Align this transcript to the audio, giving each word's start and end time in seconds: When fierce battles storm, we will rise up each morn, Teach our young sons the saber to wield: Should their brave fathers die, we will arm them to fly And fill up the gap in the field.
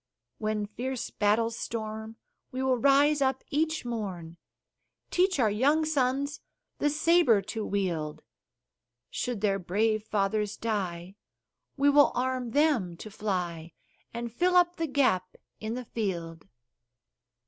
When 0.39 0.65
fierce 0.65 1.11
battles 1.11 1.55
storm, 1.55 2.15
we 2.51 2.63
will 2.63 2.79
rise 2.79 3.21
up 3.21 3.43
each 3.51 3.85
morn, 3.85 4.37
Teach 5.11 5.37
our 5.39 5.51
young 5.51 5.85
sons 5.85 6.41
the 6.79 6.89
saber 6.89 7.39
to 7.43 7.63
wield: 7.63 8.23
Should 9.11 9.41
their 9.41 9.59
brave 9.59 10.03
fathers 10.03 10.57
die, 10.57 11.17
we 11.77 11.87
will 11.91 12.11
arm 12.15 12.49
them 12.49 12.97
to 12.97 13.11
fly 13.11 13.73
And 14.11 14.33
fill 14.33 14.55
up 14.55 14.77
the 14.77 14.87
gap 14.87 15.35
in 15.59 15.75
the 15.75 15.85
field. 15.85 16.47